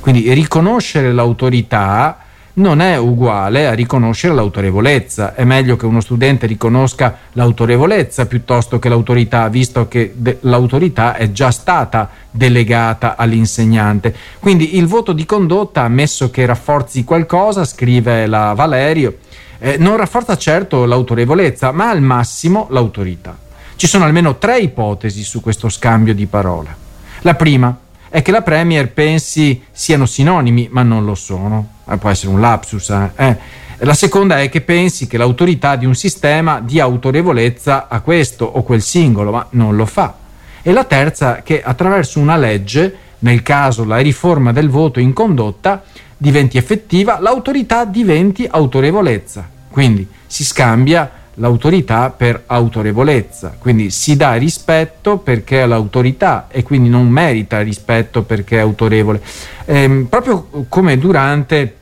Quindi 0.00 0.32
riconoscere 0.32 1.12
l'autorità 1.12 2.18
non 2.54 2.80
è 2.80 2.96
uguale 2.96 3.66
a 3.66 3.74
riconoscere 3.74 4.34
l'autorevolezza. 4.34 5.34
È 5.34 5.44
meglio 5.44 5.76
che 5.76 5.86
uno 5.86 6.00
studente 6.00 6.46
riconosca 6.46 7.16
l'autorevolezza 7.32 8.26
piuttosto 8.26 8.78
che 8.78 8.88
l'autorità, 8.88 9.48
visto 9.48 9.88
che 9.88 10.12
de- 10.14 10.38
l'autorità 10.40 11.14
è 11.14 11.30
già 11.30 11.50
stata 11.50 12.10
delegata 12.30 13.16
all'insegnante. 13.16 14.14
Quindi 14.38 14.76
il 14.76 14.86
voto 14.86 15.12
di 15.12 15.24
condotta, 15.24 15.82
ammesso 15.82 16.30
che 16.30 16.46
rafforzi 16.46 17.04
qualcosa, 17.04 17.64
scrive 17.64 18.26
la 18.26 18.52
Valerio, 18.54 19.18
eh, 19.58 19.76
non 19.78 19.96
rafforza 19.96 20.36
certo 20.36 20.84
l'autorevolezza, 20.84 21.70
ma 21.72 21.90
al 21.90 22.02
massimo 22.02 22.66
l'autorità. 22.70 23.36
Ci 23.76 23.86
sono 23.86 24.04
almeno 24.04 24.36
tre 24.36 24.58
ipotesi 24.58 25.22
su 25.22 25.40
questo 25.40 25.68
scambio 25.68 26.14
di 26.14 26.26
parole. 26.26 26.88
La 27.22 27.34
prima, 27.34 27.74
è 28.10 28.22
che 28.22 28.32
la 28.32 28.42
Premier 28.42 28.90
pensi 28.90 29.62
siano 29.70 30.04
sinonimi, 30.04 30.68
ma 30.70 30.82
non 30.82 31.04
lo 31.04 31.14
sono. 31.14 31.68
Eh, 31.88 31.96
può 31.96 32.10
essere 32.10 32.32
un 32.32 32.40
lapsus. 32.40 32.90
Eh. 32.90 33.10
eh. 33.14 33.36
La 33.78 33.94
seconda 33.94 34.40
è 34.40 34.50
che 34.50 34.60
pensi 34.60 35.06
che 35.06 35.16
l'autorità 35.16 35.76
di 35.76 35.86
un 35.86 35.94
sistema 35.94 36.60
dia 36.60 36.82
autorevolezza 36.84 37.86
a 37.88 38.00
questo 38.00 38.44
o 38.44 38.62
quel 38.62 38.82
singolo, 38.82 39.30
ma 39.30 39.46
non 39.50 39.76
lo 39.76 39.86
fa. 39.86 40.16
E 40.60 40.72
la 40.72 40.84
terza 40.84 41.40
che 41.42 41.62
attraverso 41.62 42.18
una 42.18 42.36
legge, 42.36 42.94
nel 43.20 43.42
caso 43.42 43.84
la 43.84 43.98
riforma 43.98 44.52
del 44.52 44.68
voto 44.68 45.00
in 45.00 45.12
condotta, 45.12 45.82
diventi 46.16 46.58
effettiva, 46.58 47.20
l'autorità 47.20 47.84
diventi 47.84 48.46
autorevolezza. 48.50 49.48
Quindi 49.70 50.06
si 50.26 50.44
scambia 50.44 51.10
l'autorità 51.40 52.10
per 52.10 52.44
autorevolezza, 52.46 53.56
quindi 53.58 53.90
si 53.90 54.14
dà 54.14 54.34
rispetto 54.34 55.16
perché 55.16 55.62
è 55.62 55.66
l'autorità 55.66 56.46
e 56.50 56.62
quindi 56.62 56.90
non 56.90 57.08
merita 57.08 57.62
rispetto 57.62 58.22
perché 58.22 58.58
è 58.58 58.60
autorevole. 58.60 59.20
Ehm, 59.64 60.04
proprio 60.04 60.66
come 60.68 60.98
durante 60.98 61.76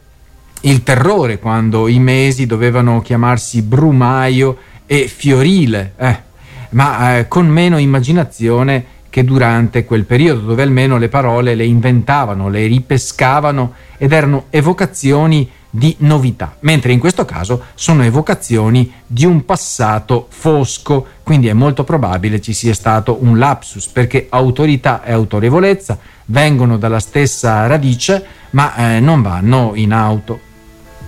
il 0.62 0.82
terrore, 0.84 1.38
quando 1.38 1.88
i 1.88 1.98
mesi 1.98 2.46
dovevano 2.46 3.00
chiamarsi 3.00 3.62
Brumaio 3.62 4.58
e 4.86 5.08
Fiorile, 5.08 5.92
eh, 5.96 6.16
ma 6.70 7.18
eh, 7.18 7.28
con 7.28 7.48
meno 7.48 7.78
immaginazione 7.78 8.96
che 9.10 9.24
durante 9.24 9.84
quel 9.84 10.04
periodo 10.04 10.40
dove 10.40 10.62
almeno 10.62 10.98
le 10.98 11.08
parole 11.08 11.56
le 11.56 11.64
inventavano, 11.64 12.48
le 12.48 12.66
ripescavano 12.66 13.72
ed 13.96 14.12
erano 14.12 14.44
evocazioni 14.50 15.50
di 15.70 15.94
novità, 15.98 16.56
mentre 16.60 16.92
in 16.92 16.98
questo 16.98 17.24
caso 17.24 17.64
sono 17.74 18.02
evocazioni 18.02 18.92
di 19.06 19.24
un 19.24 19.44
passato 19.44 20.26
fosco, 20.30 21.06
quindi 21.22 21.48
è 21.48 21.52
molto 21.52 21.84
probabile 21.84 22.40
ci 22.40 22.52
sia 22.52 22.74
stato 22.74 23.18
un 23.20 23.38
lapsus, 23.38 23.86
perché 23.88 24.26
autorità 24.30 25.04
e 25.04 25.12
autorevolezza 25.12 25.98
vengono 26.26 26.78
dalla 26.78 27.00
stessa 27.00 27.66
radice, 27.66 28.24
ma 28.50 28.74
eh, 28.96 29.00
non 29.00 29.22
vanno 29.22 29.72
in 29.74 29.92
auto. 29.92 30.46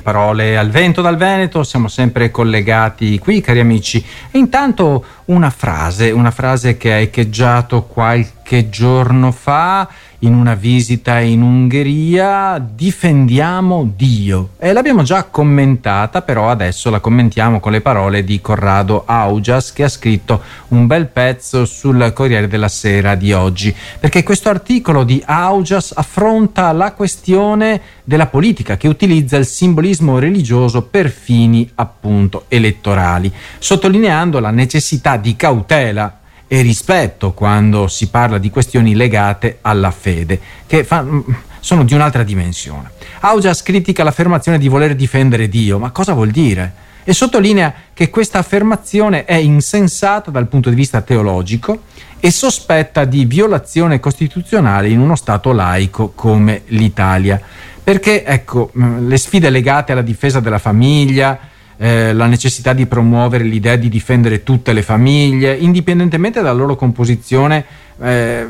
Parole 0.03 0.57
al 0.57 0.71
vento 0.71 1.03
dal 1.03 1.17
Veneto, 1.17 1.63
siamo 1.63 1.87
sempre 1.89 2.31
collegati 2.31 3.19
qui, 3.19 3.43
cari 3.43 3.61
amici. 3.61 4.03
E 4.31 4.39
intanto 4.39 5.05
una 5.27 5.51
frase, 5.51 6.11
una 6.11 6.31
frase 6.31 6.79
che 6.79 6.93
ha 6.93 6.97
echeggiato 6.97 7.83
qualche 7.85 8.71
giorno 8.71 9.31
fa 9.31 9.89
in 10.21 10.35
una 10.35 10.55
visita 10.55 11.19
in 11.21 11.41
Ungheria, 11.41 12.59
difendiamo 12.59 13.91
Dio. 13.97 14.51
E 14.59 14.73
l'abbiamo 14.73 15.03
già 15.03 15.25
commentata, 15.25 16.21
però 16.21 16.51
adesso 16.51 16.91
la 16.91 17.01
commentiamo 17.01 17.59
con 17.61 17.73
le 17.73 17.81
parole 17.81 18.23
di 18.23 18.41
Corrado 18.41 19.05
Augias 19.07 19.73
che 19.73 19.85
ha 19.85 19.89
scritto 19.89 20.43
un 20.69 20.87
bel 20.87 21.07
pezzo 21.07 21.65
sul 21.65 22.13
Corriere 22.15 22.49
della 22.49 22.69
Sera 22.69 23.15
di 23.15 23.33
oggi, 23.33 23.75
perché 23.99 24.23
questo 24.23 24.51
articolo 24.51 25.05
di 25.05 25.23
Augias 25.25 25.93
affronta 25.95 26.71
la 26.73 26.93
questione 26.93 27.81
della 28.05 28.27
politica 28.27 28.77
che 28.77 28.89
utilizza 28.89 29.37
il 29.37 29.47
simbolismo 29.47 30.19
religioso 30.19 30.83
per 30.83 31.09
fini 31.09 31.71
appunto 31.77 32.45
elettorali, 32.49 33.33
sottolineando 33.59 34.39
la 34.39 34.51
necessità 34.51 35.17
di 35.17 35.35
cautela 35.35 36.20
e 36.53 36.63
rispetto 36.63 37.31
quando 37.31 37.87
si 37.87 38.09
parla 38.09 38.37
di 38.39 38.51
questioni 38.51 38.97
legate 38.97 39.59
alla 39.61 39.93
fede, 39.93 40.41
che 40.67 40.83
fa, 40.83 41.01
mm, 41.01 41.21
sono 41.61 41.85
di 41.85 41.95
un'altra 41.95 42.25
dimensione. 42.25 42.91
Augias 43.21 43.63
critica 43.63 44.03
l'affermazione 44.03 44.59
di 44.59 44.67
voler 44.67 44.97
difendere 44.97 45.49
Dio, 45.49 45.79
ma 45.79 45.93
cosa 45.93 46.13
vuol 46.13 46.31
dire? 46.33 46.73
E 47.05 47.13
sottolinea 47.13 47.73
che 47.95 48.11
questa 48.11 48.39
affermazione 48.39 49.27
è 49.27 49.37
insensata 49.37 50.33
dal 50.33 50.49
punto 50.49 50.71
di 50.71 50.75
vista 50.75 51.03
teologico 51.03 51.83
e 52.19 52.33
sospetta 52.33 53.05
di 53.05 53.27
violazione 53.27 54.01
costituzionale 54.01 54.89
in 54.89 54.99
uno 54.99 55.15
Stato 55.15 55.53
laico 55.53 56.11
come 56.17 56.63
l'Italia. 56.67 57.41
Perché, 57.85 58.25
ecco, 58.25 58.73
mm, 58.77 59.07
le 59.07 59.19
sfide 59.19 59.51
legate 59.51 59.93
alla 59.93 60.03
difesa 60.03 60.41
della 60.41 60.59
famiglia, 60.59 61.39
eh, 61.83 62.13
la 62.13 62.27
necessità 62.27 62.75
di 62.75 62.85
promuovere 62.85 63.43
l'idea 63.43 63.77
di 63.77 63.89
difendere 63.89 64.43
tutte 64.43 64.75
le 64.75 64.83
famiglie, 64.83 65.57
indipendentemente 65.57 66.43
dalla 66.43 66.53
loro 66.53 66.77
composizione, 66.77 67.65
eh, 68.03 68.47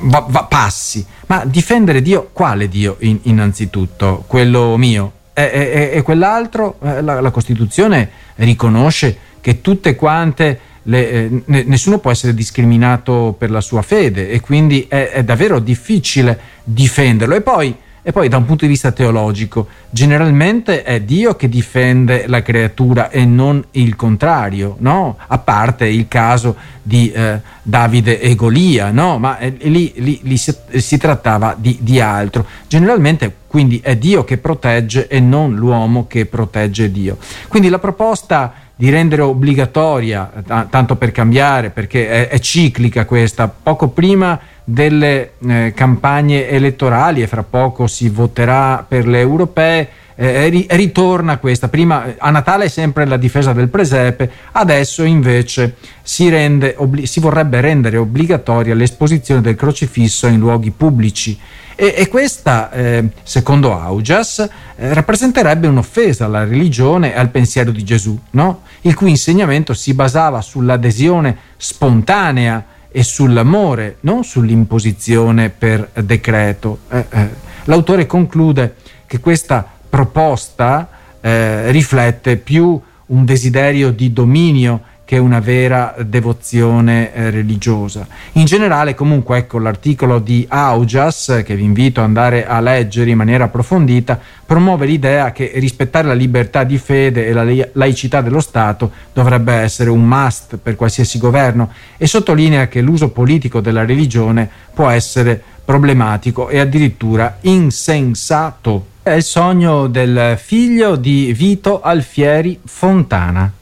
va, 0.00 0.26
va, 0.28 0.44
passi. 0.44 1.06
Ma 1.28 1.46
difendere 1.46 2.02
Dio, 2.02 2.28
quale 2.34 2.68
Dio 2.68 2.96
in, 3.00 3.18
innanzitutto? 3.22 4.24
Quello 4.26 4.76
mio? 4.76 5.12
E, 5.32 5.42
e, 5.42 5.90
e 5.94 6.02
quell'altro? 6.02 6.76
Eh, 6.82 7.00
la, 7.00 7.22
la, 7.22 7.30
Costituzione 7.30 8.10
riconosce 8.36 9.16
che 9.40 9.62
tutte 9.62 9.94
quante... 9.94 10.60
Le, 10.82 11.10
eh, 11.10 11.42
nessuno 11.64 11.98
può 11.98 12.10
essere 12.10 12.34
discriminato 12.34 13.34
per 13.38 13.50
la 13.50 13.60
sua 13.62 13.82
fede 13.82 14.30
e 14.30 14.40
quindi 14.40 14.86
è, 14.88 15.10
è 15.10 15.24
davvero 15.24 15.60
difficile 15.60 16.38
difenderlo. 16.62 17.34
E 17.34 17.40
poi 17.40 17.74
e 18.08 18.12
poi 18.12 18.30
da 18.30 18.38
un 18.38 18.46
punto 18.46 18.64
di 18.64 18.70
vista 18.70 18.90
teologico, 18.90 19.66
generalmente 19.90 20.82
è 20.82 21.02
Dio 21.02 21.36
che 21.36 21.46
difende 21.46 22.26
la 22.26 22.40
creatura 22.40 23.10
e 23.10 23.26
non 23.26 23.62
il 23.72 23.96
contrario, 23.96 24.76
no? 24.78 25.18
A 25.26 25.36
parte 25.36 25.86
il 25.86 26.08
caso 26.08 26.56
di 26.82 27.12
eh, 27.12 27.38
Davide 27.62 28.18
e 28.18 28.34
Golia, 28.34 28.90
no? 28.92 29.18
Ma 29.18 29.36
eh, 29.36 29.54
lì, 29.64 29.92
lì, 29.96 30.20
lì 30.22 30.38
si, 30.38 30.56
si, 30.78 30.96
trattava 30.96 31.54
di, 31.54 31.76
di 31.82 32.00
altro. 32.00 32.46
Generalmente 32.66 33.30
quindi 33.46 33.78
è 33.82 33.94
Dio 33.94 34.24
che 34.24 34.38
protegge 34.38 35.06
e 35.06 35.20
non 35.20 35.54
l'uomo 35.54 36.06
che 36.06 36.24
protegge 36.24 36.90
Dio. 36.90 37.18
Quindi 37.48 37.68
la 37.68 37.78
proposta 37.78 38.54
di 38.78 38.90
rendere 38.90 39.22
obbligatoria, 39.22 40.30
t- 40.46 40.68
tanto 40.70 40.94
per 40.94 41.10
cambiare, 41.10 41.70
perché 41.70 42.08
è, 42.08 42.28
è, 42.28 42.38
ciclica 42.38 43.06
questa, 43.06 43.48
poco 43.48 43.88
prima 43.88 44.38
delle 44.62 45.32
eh, 45.48 45.72
campagne 45.74 46.48
elettorali 46.48 47.20
e 47.20 47.26
fra 47.26 47.42
poco 47.42 47.88
si 47.88 48.08
voterà 48.08 48.84
per 48.86 49.08
le 49.08 49.18
europee, 49.18 49.88
eh, 50.20 50.66
ritorna 50.70 51.38
questa. 51.38 51.68
Prima 51.68 52.14
a 52.18 52.30
Natale 52.30 52.64
è 52.64 52.68
sempre 52.68 53.06
la 53.06 53.16
difesa 53.16 53.52
del 53.52 53.68
presepe, 53.68 54.28
adesso 54.52 55.04
invece 55.04 55.76
si, 56.02 56.28
rende, 56.28 56.74
obli- 56.76 57.06
si 57.06 57.20
vorrebbe 57.20 57.60
rendere 57.60 57.98
obbligatoria 57.98 58.74
l'esposizione 58.74 59.40
del 59.40 59.54
crocifisso 59.54 60.26
in 60.26 60.40
luoghi 60.40 60.72
pubblici. 60.72 61.38
E, 61.76 61.94
e 61.96 62.08
questa, 62.08 62.72
eh, 62.72 63.04
secondo 63.22 63.78
Augias, 63.78 64.40
eh, 64.40 64.92
rappresenterebbe 64.92 65.68
un'offesa 65.68 66.24
alla 66.24 66.42
religione 66.42 67.14
e 67.14 67.16
al 67.16 67.30
pensiero 67.30 67.70
di 67.70 67.84
Gesù, 67.84 68.18
no? 68.30 68.62
il 68.80 68.96
cui 68.96 69.10
insegnamento 69.10 69.72
si 69.72 69.94
basava 69.94 70.40
sull'adesione 70.40 71.36
spontanea 71.56 72.64
e 72.90 73.04
sull'amore, 73.04 73.98
non 74.00 74.24
sull'imposizione 74.24 75.50
per 75.50 75.90
decreto. 76.02 76.80
Eh, 76.90 77.04
eh. 77.08 77.28
L'autore 77.64 78.06
conclude 78.06 78.74
che 79.06 79.20
questa 79.20 79.77
proposta 79.88 80.88
eh, 81.20 81.70
riflette 81.70 82.36
più 82.36 82.80
un 83.06 83.24
desiderio 83.24 83.90
di 83.90 84.12
dominio 84.12 84.82
che 85.08 85.16
una 85.16 85.40
vera 85.40 85.94
devozione 86.04 87.14
eh, 87.14 87.30
religiosa. 87.30 88.06
In 88.32 88.44
generale, 88.44 88.94
comunque, 88.94 89.38
ecco 89.38 89.58
l'articolo 89.58 90.18
di 90.18 90.44
Augias, 90.46 91.40
che 91.46 91.56
vi 91.56 91.62
invito 91.62 92.00
ad 92.00 92.06
andare 92.08 92.46
a 92.46 92.60
leggere 92.60 93.08
in 93.08 93.16
maniera 93.16 93.44
approfondita, 93.44 94.20
promuove 94.44 94.84
l'idea 94.84 95.32
che 95.32 95.52
rispettare 95.54 96.06
la 96.06 96.12
libertà 96.12 96.62
di 96.62 96.76
fede 96.76 97.26
e 97.26 97.32
la 97.32 97.46
laicità 97.72 98.20
dello 98.20 98.40
Stato 98.40 98.90
dovrebbe 99.14 99.54
essere 99.54 99.88
un 99.88 100.06
must 100.06 100.58
per 100.58 100.76
qualsiasi 100.76 101.16
governo 101.16 101.72
e 101.96 102.06
sottolinea 102.06 102.68
che 102.68 102.82
l'uso 102.82 103.08
politico 103.08 103.60
della 103.60 103.86
religione 103.86 104.46
può 104.74 104.90
essere 104.90 105.42
problematico 105.64 106.50
e 106.50 106.58
addirittura 106.58 107.38
insensato. 107.40 108.96
È 109.08 109.14
il 109.14 109.22
sogno 109.22 109.86
del 109.86 110.36
figlio 110.36 110.94
di 110.96 111.32
Vito 111.32 111.80
Alfieri 111.80 112.60
Fontana. 112.62 113.57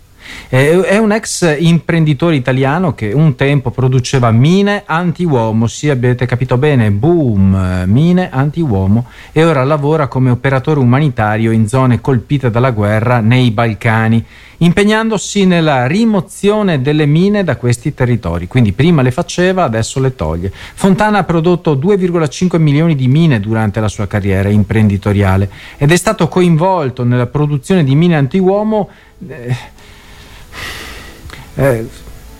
È 0.48 0.96
un 0.96 1.10
ex 1.10 1.56
imprenditore 1.58 2.36
italiano 2.36 2.94
che 2.94 3.12
un 3.12 3.34
tempo 3.34 3.70
produceva 3.70 4.30
mine 4.30 4.84
anti-uomo, 4.86 5.66
sì 5.66 5.90
avete 5.90 6.24
capito 6.24 6.56
bene, 6.56 6.92
boom, 6.92 7.82
mine 7.86 8.30
anti-uomo 8.30 9.06
e 9.32 9.44
ora 9.44 9.64
lavora 9.64 10.06
come 10.06 10.30
operatore 10.30 10.78
umanitario 10.78 11.50
in 11.50 11.66
zone 11.66 12.00
colpite 12.00 12.50
dalla 12.50 12.70
guerra 12.70 13.18
nei 13.18 13.50
Balcani, 13.50 14.24
impegnandosi 14.58 15.46
nella 15.46 15.86
rimozione 15.86 16.80
delle 16.80 17.06
mine 17.06 17.44
da 17.44 17.56
questi 17.56 17.92
territori. 17.92 18.46
Quindi 18.46 18.72
prima 18.72 19.02
le 19.02 19.10
faceva, 19.10 19.64
adesso 19.64 20.00
le 20.00 20.14
toglie. 20.14 20.52
Fontana 20.52 21.18
ha 21.18 21.24
prodotto 21.24 21.74
2,5 21.74 22.58
milioni 22.58 22.94
di 22.94 23.08
mine 23.08 23.40
durante 23.40 23.80
la 23.80 23.88
sua 23.88 24.06
carriera 24.06 24.48
imprenditoriale 24.48 25.50
ed 25.76 25.90
è 25.90 25.96
stato 25.96 26.28
coinvolto 26.28 27.04
nella 27.04 27.26
produzione 27.26 27.84
di 27.84 27.94
mine 27.94 28.16
anti-uomo. 28.16 28.88
Eh, 29.28 29.56
eh, 31.56 31.88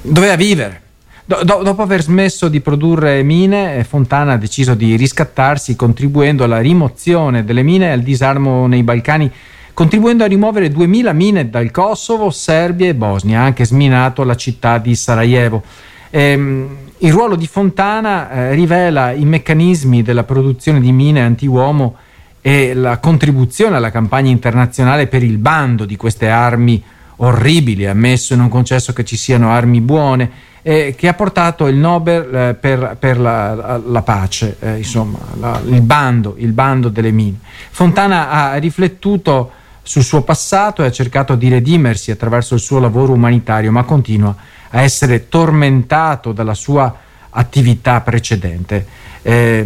doveva 0.02 0.36
vivere. 0.36 0.82
Do, 1.24 1.40
do, 1.42 1.62
dopo 1.64 1.82
aver 1.82 2.02
smesso 2.02 2.48
di 2.48 2.60
produrre 2.60 3.24
mine, 3.24 3.82
Fontana 3.82 4.34
ha 4.34 4.36
deciso 4.36 4.74
di 4.74 4.94
riscattarsi 4.94 5.74
contribuendo 5.74 6.44
alla 6.44 6.60
rimozione 6.60 7.44
delle 7.44 7.64
mine 7.64 7.86
e 7.86 7.90
al 7.90 8.02
disarmo 8.02 8.68
nei 8.68 8.84
Balcani, 8.84 9.28
contribuendo 9.74 10.22
a 10.22 10.28
rimuovere 10.28 10.70
2000 10.70 11.12
mine 11.12 11.50
dal 11.50 11.72
Kosovo, 11.72 12.30
Serbia 12.30 12.86
e 12.86 12.94
Bosnia, 12.94 13.40
ha 13.40 13.44
anche 13.44 13.64
sminato 13.64 14.22
la 14.22 14.36
città 14.36 14.78
di 14.78 14.94
Sarajevo. 14.94 15.64
Ehm, 16.10 16.68
il 16.98 17.12
ruolo 17.12 17.34
di 17.34 17.46
Fontana 17.46 18.30
eh, 18.30 18.54
rivela 18.54 19.10
i 19.10 19.24
meccanismi 19.24 20.02
della 20.02 20.24
produzione 20.24 20.80
di 20.80 20.92
mine 20.92 21.22
anti-uomo 21.22 21.96
e 22.40 22.72
la 22.72 22.98
contribuzione 22.98 23.76
alla 23.76 23.90
campagna 23.90 24.30
internazionale 24.30 25.08
per 25.08 25.24
il 25.24 25.38
bando 25.38 25.84
di 25.84 25.96
queste 25.96 26.28
armi 26.28 26.80
orribili, 27.16 27.86
ammesso 27.86 28.34
e 28.34 28.36
non 28.36 28.48
concesso 28.48 28.92
che 28.92 29.04
ci 29.04 29.16
siano 29.16 29.50
armi 29.50 29.80
buone, 29.80 30.30
eh, 30.62 30.94
che 30.96 31.08
ha 31.08 31.14
portato 31.14 31.68
il 31.68 31.76
Nobel 31.76 32.34
eh, 32.34 32.54
per, 32.54 32.96
per 32.98 33.18
la, 33.18 33.80
la, 33.84 34.02
pace, 34.02 34.56
eh, 34.58 34.78
insomma, 34.78 35.18
la, 35.38 35.60
il, 35.64 35.80
bando, 35.80 36.34
il 36.38 36.52
bando 36.52 36.88
delle 36.88 37.12
mine. 37.12 37.38
Fontana 37.70 38.30
ha 38.30 38.56
riflettuto 38.56 39.52
sul 39.82 40.02
suo 40.02 40.22
passato 40.22 40.82
e 40.82 40.86
ha 40.86 40.90
cercato 40.90 41.36
di 41.36 41.48
redimersi 41.48 42.10
attraverso 42.10 42.54
il 42.54 42.60
suo 42.60 42.80
lavoro 42.80 43.12
umanitario, 43.12 43.70
ma 43.70 43.84
continua 43.84 44.34
a 44.70 44.80
essere 44.82 45.28
tormentato 45.28 46.32
dalla 46.32 46.54
sua 46.54 46.94
attività 47.30 48.00
precedente. 48.00 48.86
Eh, 49.22 49.64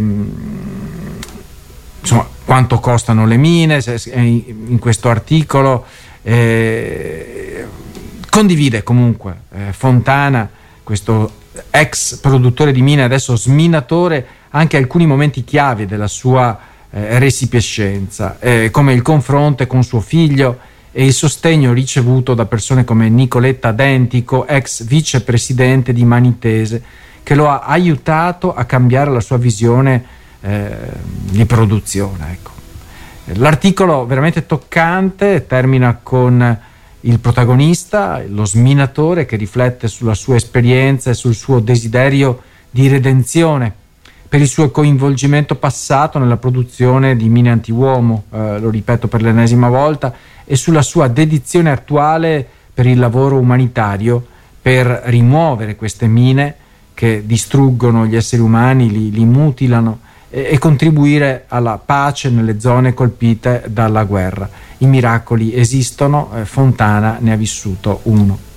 insomma, 1.99 2.27
quanto 2.45 2.79
costano 2.79 3.25
le 3.25 3.37
mine? 3.37 3.81
In 4.13 4.77
questo 4.79 5.09
articolo 5.09 5.85
eh, 6.21 7.50
condivide 8.31 8.81
comunque 8.81 9.41
eh, 9.51 9.73
Fontana, 9.73 10.49
questo 10.81 11.33
ex 11.69 12.15
produttore 12.15 12.71
di 12.71 12.81
mine, 12.81 13.03
adesso 13.03 13.35
sminatore, 13.35 14.25
anche 14.51 14.77
alcuni 14.77 15.05
momenti 15.05 15.43
chiave 15.43 15.85
della 15.85 16.07
sua 16.07 16.57
eh, 16.89 17.19
resipiscenza, 17.19 18.37
eh, 18.39 18.69
come 18.71 18.93
il 18.93 19.01
confronto 19.01 19.67
con 19.67 19.83
suo 19.83 19.99
figlio 19.99 20.59
e 20.93 21.05
il 21.05 21.13
sostegno 21.13 21.73
ricevuto 21.73 22.33
da 22.33 22.45
persone 22.45 22.85
come 22.85 23.09
Nicoletta 23.09 23.73
Dentico, 23.73 24.47
ex 24.47 24.83
vicepresidente 24.85 25.91
di 25.91 26.05
Manitese, 26.05 26.81
che 27.23 27.35
lo 27.35 27.49
ha 27.49 27.59
aiutato 27.59 28.53
a 28.53 28.63
cambiare 28.63 29.11
la 29.11 29.19
sua 29.19 29.37
visione 29.37 30.05
eh, 30.39 30.69
di 31.29 31.45
produzione. 31.45 32.31
Ecco. 32.31 32.51
L'articolo 33.33 34.05
veramente 34.05 34.45
toccante 34.45 35.45
termina 35.47 35.99
con 36.01 36.59
il 37.01 37.19
protagonista, 37.19 38.21
lo 38.27 38.45
sminatore 38.45 39.25
che 39.25 39.35
riflette 39.35 39.87
sulla 39.87 40.13
sua 40.13 40.35
esperienza 40.35 41.09
e 41.09 41.13
sul 41.13 41.33
suo 41.33 41.59
desiderio 41.59 42.41
di 42.69 42.87
redenzione 42.87 43.73
per 44.31 44.39
il 44.39 44.47
suo 44.47 44.71
coinvolgimento 44.71 45.55
passato 45.55 46.17
nella 46.17 46.37
produzione 46.37 47.17
di 47.17 47.27
mine 47.27 47.49
antiuomo, 47.49 48.23
eh, 48.31 48.59
lo 48.59 48.69
ripeto 48.69 49.09
per 49.09 49.21
l'ennesima 49.21 49.67
volta, 49.67 50.13
e 50.45 50.55
sulla 50.55 50.81
sua 50.81 51.07
dedizione 51.09 51.69
attuale 51.69 52.47
per 52.73 52.85
il 52.85 52.97
lavoro 52.97 53.37
umanitario 53.37 54.25
per 54.61 55.01
rimuovere 55.05 55.75
queste 55.75 56.07
mine 56.07 56.55
che 56.93 57.23
distruggono 57.25 58.05
gli 58.05 58.15
esseri 58.15 58.41
umani, 58.41 58.89
li, 58.89 59.11
li 59.11 59.25
mutilano 59.25 59.99
e 60.29 60.57
contribuire 60.59 61.43
alla 61.49 61.77
pace 61.83 62.29
nelle 62.29 62.59
zone 62.61 62.93
colpite 62.93 63.65
dalla 63.67 64.05
guerra. 64.05 64.49
I 64.81 64.87
miracoli 64.87 65.55
esistono, 65.55 66.31
eh, 66.33 66.45
Fontana 66.45 67.17
ne 67.19 67.33
ha 67.33 67.35
vissuto 67.35 67.99
uno. 68.03 68.49